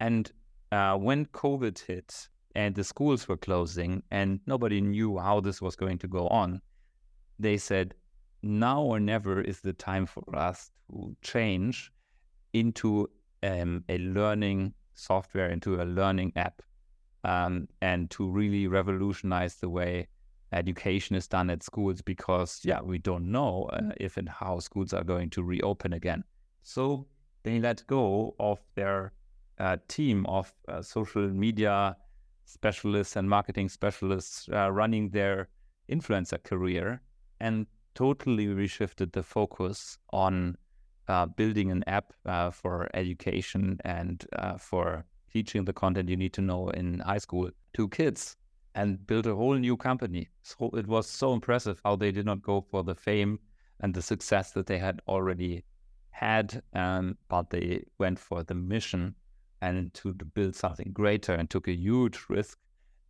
[0.00, 0.30] And
[0.70, 5.76] uh, when COVID hit and the schools were closing and nobody knew how this was
[5.76, 6.60] going to go on,
[7.38, 7.94] they said,
[8.42, 11.92] now or never is the time for us to change
[12.52, 13.08] into
[13.42, 16.62] um, a learning software, into a learning app,
[17.24, 20.08] um, and to really revolutionize the way
[20.52, 24.92] education is done at schools because, yeah, we don't know uh, if and how schools
[24.92, 26.22] are going to reopen again.
[26.62, 27.06] So
[27.42, 29.12] they let go of their
[29.58, 31.96] uh, team of uh, social media
[32.44, 35.48] specialists and marketing specialists uh, running their
[35.90, 37.00] influencer career
[37.40, 37.66] and
[37.96, 40.56] totally reshifted the focus on
[41.08, 46.32] uh, building an app uh, for education and uh, for teaching the content you need
[46.32, 48.36] to know in high school to kids
[48.74, 50.28] and build a whole new company.
[50.42, 53.40] So it was so impressive how they did not go for the fame
[53.80, 55.64] and the success that they had already
[56.10, 59.14] had, um, but they went for the mission
[59.62, 62.58] and to build something greater and took a huge risk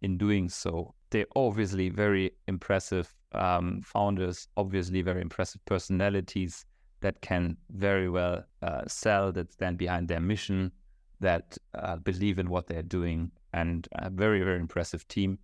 [0.02, 0.94] in doing so.
[1.16, 6.66] They're obviously very impressive um, founders, obviously very impressive personalities
[7.00, 10.72] that can very well uh, sell, that stand behind their mission,
[11.20, 15.38] that uh, believe in what they're doing, and a very, very impressive team.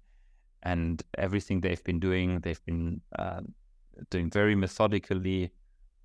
[0.62, 3.40] And everything they've been doing, they've been uh,
[4.10, 5.52] doing very methodically,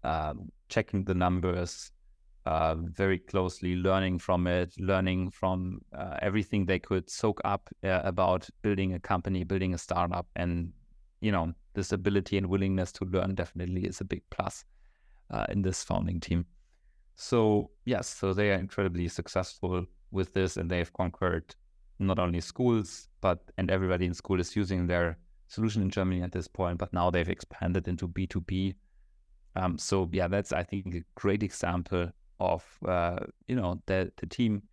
[0.06, 1.92] um, checking the numbers,
[2.48, 8.02] uh, very closely, learning from it, learning from uh, everything they could soak up uh,
[8.04, 10.72] about building a company, building a startup, and
[11.20, 14.66] you know this ability and willingness to learn definitely is a big plus
[15.34, 16.46] uh, in this founding team.
[17.16, 21.56] So yes, so they are incredibly successful with this, and they have conquered
[22.00, 26.32] not only schools, but and everybody in school is using their solution in Germany at
[26.32, 26.78] this point.
[26.78, 28.76] But now they've expanded into B two B.
[29.56, 34.28] Um, so yeah, that's I think a great example of uh, you know the the
[34.28, 34.64] team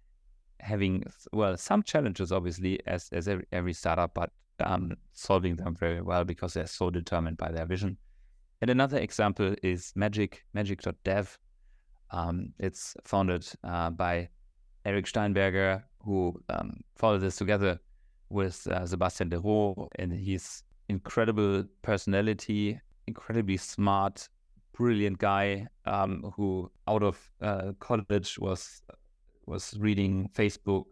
[0.60, 6.00] having well some challenges obviously as as every, every startup, but um, solving them very
[6.00, 7.96] well because they're so determined by their vision.
[8.60, 11.38] And another example is Magic Magic.dev.
[12.10, 14.28] Um, it's founded uh, by
[14.84, 16.80] Eric Steinberger, who um,
[17.18, 17.78] this together
[18.30, 24.28] with uh, Sebastian Leroux, and he's incredible personality, incredibly smart,
[24.74, 28.82] brilliant guy um, who out of uh, college was
[29.46, 30.84] was reading Facebook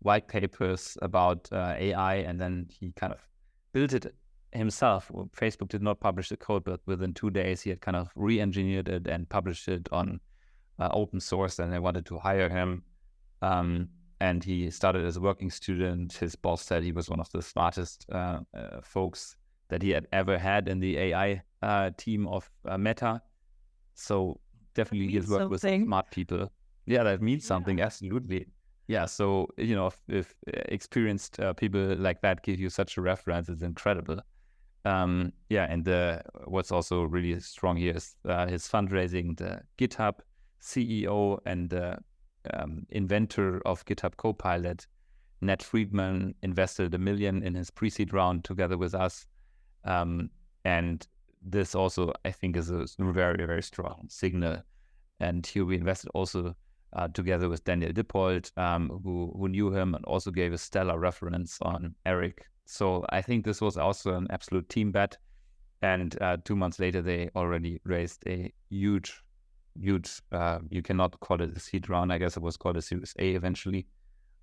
[0.00, 3.20] white papers about uh, AI, and then he kind of
[3.72, 4.14] built it
[4.52, 5.10] himself.
[5.36, 8.88] Facebook did not publish the code, but within two days he had kind of re-engineered
[8.88, 10.20] it and published it on
[10.78, 11.58] uh, open source.
[11.58, 12.82] And they wanted to hire him.
[13.42, 13.88] Um,
[14.20, 16.14] and he started as a working student.
[16.14, 19.36] His boss said he was one of the smartest uh, uh folks
[19.68, 23.22] that he had ever had in the AI uh, team of uh, Meta.
[23.94, 24.40] So
[24.74, 26.50] definitely he's worked with smart people.
[26.86, 27.78] Yeah, that means something.
[27.78, 27.86] Yeah.
[27.86, 28.46] Absolutely.
[28.88, 29.06] Yeah.
[29.06, 33.00] So you know, if, if uh, experienced uh, people like that give you such a
[33.00, 34.20] reference, it's incredible.
[34.84, 39.36] Um, yeah, and the, what's also really strong here is uh, his fundraising.
[39.36, 40.20] The GitHub
[40.62, 41.72] CEO and
[42.54, 44.86] um, inventor of GitHub Copilot,
[45.42, 49.26] Nat Friedman, invested a million in his pre-seed round together with us.
[49.84, 50.30] Um,
[50.64, 51.06] and
[51.42, 54.62] this also, I think, is a very, very strong signal.
[55.20, 56.54] And here we invested also
[56.92, 60.98] uh, together with Daniel Dippold, um, who, who knew him and also gave a stellar
[60.98, 62.44] reference on Eric.
[62.66, 65.16] So I think this was also an absolute team bet.
[65.82, 69.22] And uh, two months later, they already raised a huge,
[69.80, 72.12] huge, uh, you cannot call it a seed round.
[72.12, 73.86] I guess it was called a Series A eventually,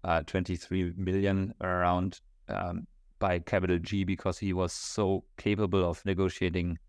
[0.03, 2.87] uh, 23 million around um,
[3.19, 6.79] by Capital G because he was so capable of negotiating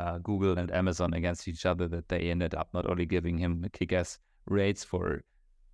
[0.00, 3.52] uh, Google and Amazon against each other that they ended up not only giving him
[3.72, 5.22] kick-ass rates for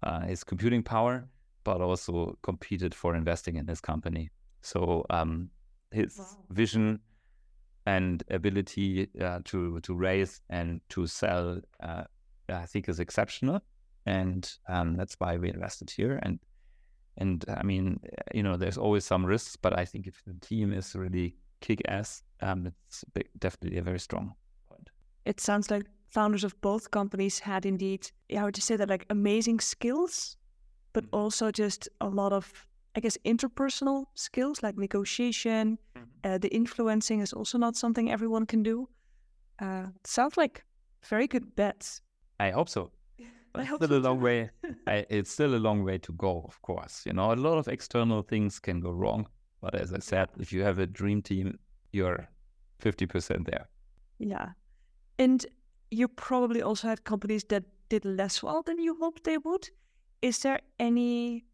[0.02, 1.28] uh, his computing power,
[1.64, 4.30] but also competed for investing in his company.
[4.62, 5.50] So um,
[5.90, 6.26] his wow.
[6.50, 7.00] vision
[7.86, 12.04] and ability uh, to to raise and to sell, uh,
[12.48, 13.60] I think, is exceptional,
[14.06, 16.18] and um, that's why we invested here.
[16.22, 16.40] And
[17.16, 18.00] and I mean,
[18.34, 21.80] you know, there's always some risks, but I think if the team is really kick
[21.88, 24.35] ass, um, it's big, definitely a very strong
[24.68, 24.90] point.
[25.25, 29.07] It sounds like founders of both companies had indeed, how would you say that, like
[29.11, 30.37] amazing skills,
[30.93, 31.16] but mm-hmm.
[31.16, 32.53] also just a lot of,
[32.95, 35.78] I guess, interpersonal skills like negotiation.
[35.97, 36.05] Mm-hmm.
[36.24, 38.89] Uh, the influencing is also not something everyone can do.
[39.59, 40.64] Uh, sounds like
[41.05, 42.03] very good bets.
[42.39, 42.91] I hope so.
[43.57, 44.51] But it's still so a long way.
[44.87, 47.05] I, it's still a long way to go, of course.
[47.07, 49.26] You know, a lot of external things can go wrong.
[49.62, 51.59] But as I said, if you have a dream team,
[51.97, 52.28] you're
[52.82, 53.68] 50% there.
[54.18, 54.51] Yeah.
[55.18, 55.44] And
[55.90, 59.70] you probably also had companies that did less well than you hoped they would.
[60.22, 61.44] Is there any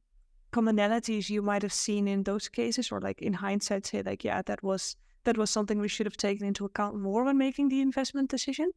[0.52, 4.42] commonalities you might have seen in those cases or like in hindsight say like yeah
[4.42, 7.80] that was that was something we should have taken into account more when making the
[7.80, 8.70] investment decision?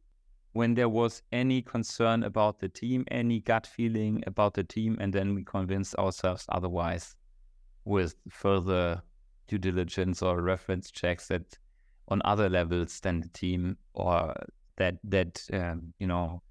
[0.52, 5.12] When there was any concern about the team, any gut feeling about the team, and
[5.12, 7.14] then we convinced ourselves otherwise
[7.84, 9.02] with further
[9.48, 11.58] due diligence or reference checks that
[12.08, 14.34] on other levels than the team or
[14.76, 16.42] that that um, you know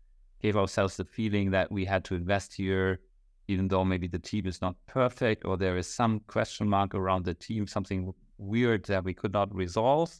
[0.41, 2.99] gave ourselves the feeling that we had to invest here
[3.47, 7.25] even though maybe the team is not perfect or there is some question mark around
[7.25, 10.19] the team something weird that we could not resolve.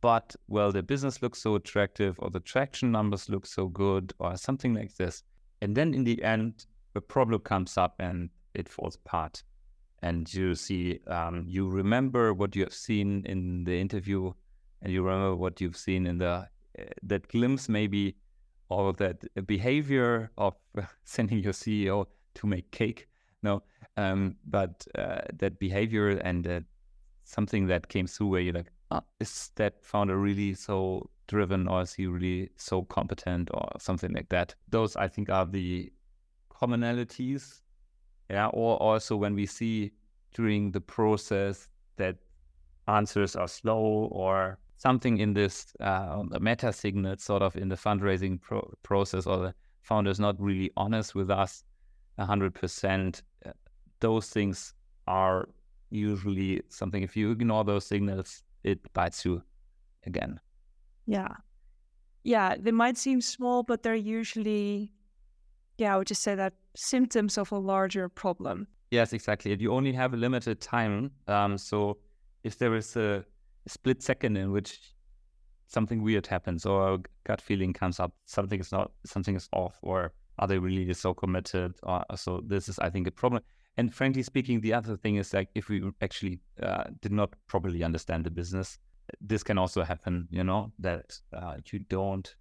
[0.00, 4.36] But well the business looks so attractive or the traction numbers look so good or
[4.36, 5.22] something like this.
[5.60, 9.42] And then in the end a problem comes up and it falls apart
[10.02, 14.32] and you see um, you remember what you have seen in the interview
[14.82, 16.46] and you remember what you've seen in the
[16.78, 18.14] uh, that glimpse maybe
[18.68, 20.54] or that behavior of
[21.04, 23.08] sending your ceo to make cake
[23.42, 23.62] no?
[23.96, 26.60] Um, but uh, that behavior and uh,
[27.24, 31.82] something that came through where you're like oh, is that founder really so driven or
[31.82, 34.54] is he really so competent or something like that?
[34.68, 35.92] Those i think are the
[36.50, 37.60] commonalities
[38.30, 39.92] yeah or also when we see
[40.34, 42.16] during the process that
[42.88, 48.40] answers are slow or something in this uh, meta signal sort of in the fundraising
[48.40, 51.64] pro- process or the founder is not really honest with us
[52.18, 53.50] 100% uh,
[54.00, 54.74] those things
[55.06, 55.48] are
[55.90, 59.42] usually something if you ignore those signals it bites you
[60.04, 60.40] again.
[61.06, 61.28] Yeah.
[62.24, 64.92] Yeah they might seem small but they're usually
[65.78, 69.54] yeah i would just say that symptoms of a larger problem Yes, exactly.
[69.58, 71.10] You only have a limited time.
[71.26, 71.98] Um, so
[72.44, 73.24] if there is a,
[73.68, 74.78] split second in which
[75.66, 79.76] something weird happens or a gut feeling comes up, something is not, something is off,
[79.82, 81.74] or are they really so committed?
[81.82, 83.42] Or, so this is, I think, a problem.
[83.76, 87.82] And frankly speaking, the other thing is like if we actually uh, did not properly
[87.82, 88.78] understand the business,
[89.20, 90.28] this can also happen.
[90.30, 92.32] You know that uh, you don't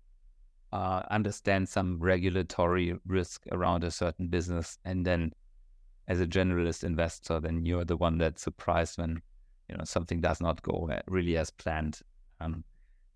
[0.76, 5.32] uh, understand some regulatory risk around a certain business, and then
[6.10, 9.22] as a generalist investor, then you're the one that's surprised when
[9.70, 12.02] you know something does not go really as planned.
[12.42, 12.64] Um,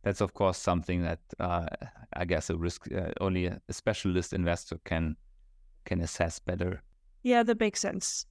[0.03, 1.65] that's of course something that uh,
[2.13, 5.17] I guess a risk uh, only a specialist investor can
[5.83, 6.81] can assess better.
[7.23, 8.25] Yeah, that makes sense.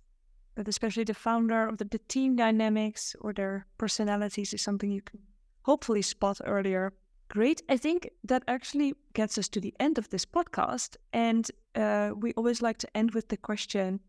[0.54, 5.02] But especially the founder of the, the team dynamics or their personalities is something you
[5.02, 5.20] can
[5.62, 6.94] hopefully spot earlier.
[7.28, 7.62] Great.
[7.68, 10.96] I think that actually gets us to the end of this podcast.
[11.12, 14.00] And uh, we always like to end with the question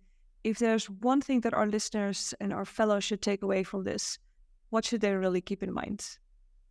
[0.44, 4.20] if there's one thing that our listeners and our fellows should take away from this,
[4.70, 6.18] what should they really keep in mind?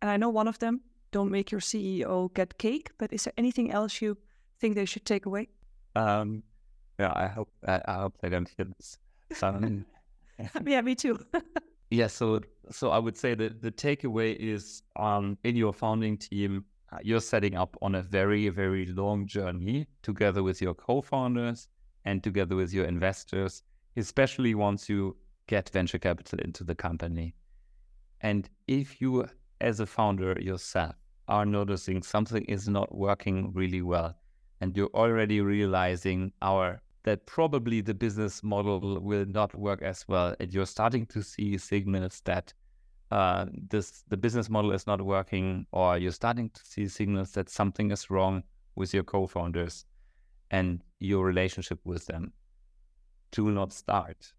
[0.01, 0.81] And I know one of them,
[1.11, 4.17] don't make your CEO get cake, but is there anything else you
[4.59, 5.49] think they should take away?
[5.95, 6.43] Um,
[6.99, 8.97] yeah, I hope I, I hope they don't hear this.
[10.65, 11.19] yeah, me too.
[11.89, 16.65] yeah, so so I would say that the takeaway is um in your founding team,
[16.91, 21.67] uh, you're setting up on a very very long journey together with your co-founders
[22.05, 23.63] and together with your investors,
[23.97, 25.15] especially once you
[25.47, 27.33] get venture capital into the company.
[28.21, 29.27] And if you,
[29.61, 30.95] as a founder yourself,
[31.27, 34.15] are noticing something is not working really well,
[34.61, 40.35] and you're already realizing our that probably the business model will not work as well,
[40.39, 42.53] and you're starting to see signals that
[43.11, 47.49] uh, this the business model is not working, or you're starting to see signals that
[47.49, 48.43] something is wrong
[48.75, 49.85] with your co-founders,
[50.51, 52.33] and your relationship with them.
[53.31, 54.33] Do not start.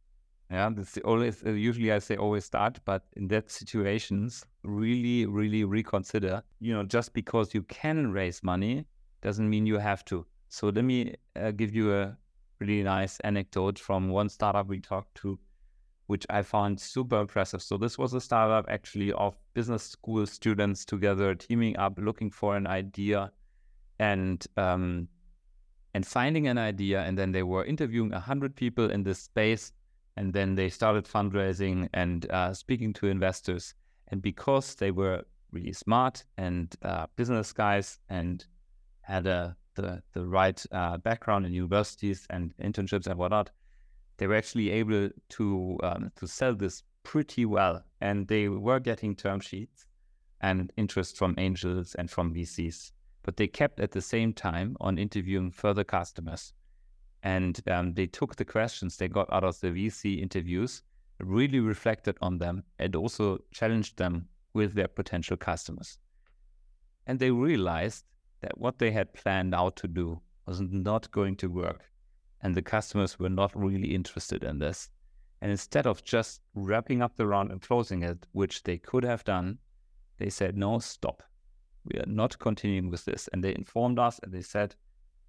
[0.50, 5.64] Yeah, this always uh, usually I say always start, but in that situations, really, really
[5.64, 6.42] reconsider.
[6.58, 8.84] You know, just because you can raise money
[9.22, 10.26] doesn't mean you have to.
[10.48, 12.16] So let me uh, give you a
[12.60, 15.38] really nice anecdote from one startup we talked to,
[16.06, 17.62] which I found super impressive.
[17.62, 22.56] So this was a startup actually of business school students together teaming up, looking for
[22.56, 23.32] an idea,
[23.98, 25.08] and um,
[25.94, 27.02] and finding an idea.
[27.02, 29.72] And then they were interviewing 100 people in this space.
[30.16, 33.74] And then they started fundraising and uh, speaking to investors.
[34.08, 38.44] And because they were really smart and uh, business guys and
[39.02, 43.50] had a, the, the right uh, background in universities and internships and whatnot,
[44.18, 47.82] they were actually able to um, to sell this pretty well.
[48.00, 49.86] And they were getting term sheets
[50.40, 54.98] and interest from angels and from VCs but they kept at the same time on
[54.98, 56.52] interviewing further customers.
[57.22, 60.82] And um, they took the questions they got out of the VC interviews,
[61.18, 65.98] really reflected on them, and also challenged them with their potential customers.
[67.06, 68.04] And they realized
[68.40, 71.90] that what they had planned out to do was not going to work.
[72.42, 74.88] And the customers were not really interested in this.
[75.42, 79.24] And instead of just wrapping up the round and closing it, which they could have
[79.24, 79.58] done,
[80.18, 81.22] they said, no, stop.
[81.84, 83.28] We are not continuing with this.
[83.32, 84.74] And they informed us and they said,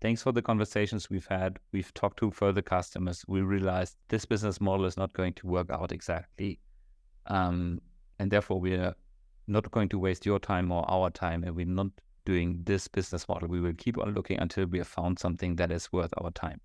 [0.02, 1.60] thanks for the conversations we've had.
[1.72, 3.24] We've talked to further customers.
[3.28, 6.60] We realized this business model is not going to work out exactly.
[7.28, 7.80] Um,
[8.20, 8.96] and therefore, we are
[9.48, 11.44] not going to waste your time or our time.
[11.44, 11.88] And we're not
[12.26, 13.48] doing this business model.
[13.48, 16.60] We will keep on looking until we have found something that is worth our time.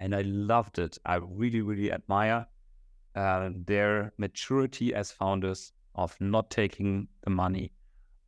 [0.00, 0.98] And I loved it.
[1.06, 2.46] I really, really admire
[3.14, 7.72] uh, their maturity as founders of not taking the money,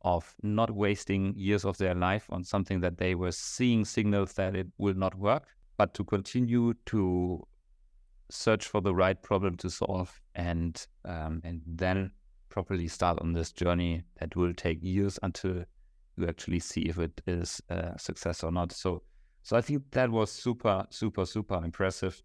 [0.01, 4.55] of not wasting years of their life on something that they were seeing signals that
[4.55, 5.47] it will not work,
[5.77, 7.45] but to continue to
[8.31, 12.11] search for the right problem to solve and um, and then
[12.49, 15.63] properly start on this journey that will take years until
[16.19, 18.71] you actually see if it is a success or not.
[18.71, 19.03] So
[19.41, 22.21] so I think that was super super super impressive.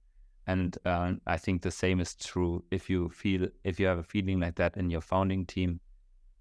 [0.46, 4.02] And uh, I think the same is true if you feel if you have a
[4.02, 5.80] feeling like that in your founding team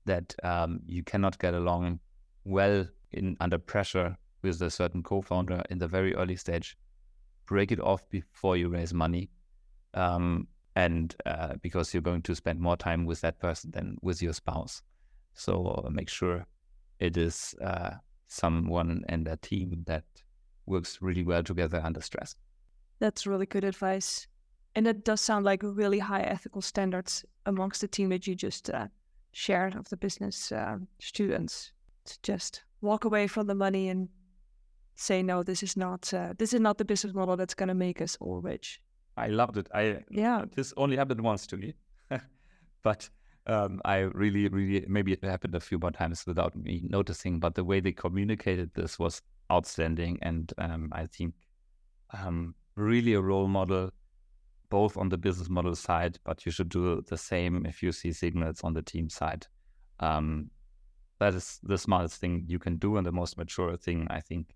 [0.06, 1.99] that um, you cannot get along
[2.43, 6.78] well in under pressure with a certain co-founder in the very early stage.
[7.45, 9.30] Break it off before you raise money,
[9.93, 14.22] um, and uh, because you're going to spend more time with that person than with
[14.22, 14.82] your spouse.
[15.34, 16.45] So uh, make sure
[17.04, 17.91] it is uh,
[18.28, 20.06] someone and a team that
[20.66, 22.36] works really well together under stress.
[22.99, 24.26] That's really good advice.
[24.76, 28.70] And it does sound like really high ethical standards amongst the team that you just
[28.70, 28.88] uh,
[29.34, 31.74] shared of the business uh, students
[32.06, 34.08] to just walk away from the money and
[34.95, 37.76] say, no, this is not uh, this is not the business model that's going to
[37.76, 38.80] make us all rich.
[39.18, 39.68] I loved it.
[39.74, 40.45] I yeah.
[40.56, 41.74] This only happened once to me,
[42.84, 43.10] but
[43.48, 47.39] um, I really, really maybe it happened a few more times without me noticing.
[47.39, 49.22] But the way they communicated this was
[49.52, 51.34] outstanding, and um, I think
[52.14, 53.91] um, really a role model,
[54.70, 58.14] both on the business model side, but you should do the same if you see
[58.14, 59.46] signals on the team side.
[60.00, 60.50] Um,
[61.20, 64.56] that is the smartest thing you can do and the most mature thing I think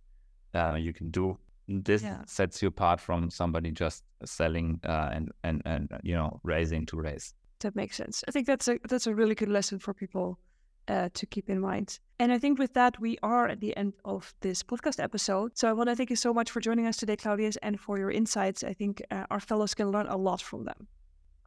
[0.54, 1.38] uh, you can do.
[1.68, 2.24] This yeah.
[2.26, 6.98] sets you apart from somebody just selling uh, and, and and you know raising to
[6.98, 7.34] raise.
[7.62, 8.24] That makes sense.
[8.28, 10.40] I think that's a that's a really good lesson for people
[10.88, 12.00] uh, to keep in mind.
[12.20, 15.58] And I think with that, we are at the end of this podcast episode.
[15.58, 17.98] So I want to thank you so much for joining us today, Claudius, and for
[17.98, 18.64] your insights.
[18.64, 20.88] I think uh, our fellows can learn a lot from them.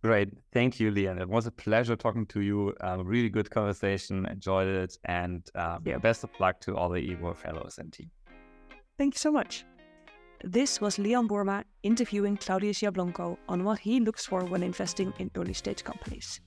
[0.02, 0.30] Great.
[0.52, 1.20] Thank you, Lian.
[1.20, 2.74] It was a pleasure talking to you.
[2.80, 4.26] Um, really good conversation.
[4.26, 4.96] Enjoyed it.
[5.04, 8.10] And um, yeah, best of luck to all the EWOR fellows and team.
[8.96, 9.64] Thank you so much.
[10.44, 15.30] This was Lian Boerma interviewing Claudius Jablonka on what he looks for when investing in
[15.36, 16.40] early stage companies.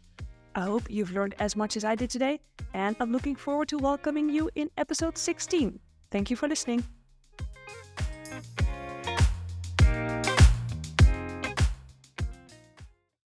[0.56, 2.40] I hope you've learned as much as I did today,
[2.74, 5.80] and I'm looking forward to welcoming you in episode 16.
[6.10, 6.84] Thank you for listening.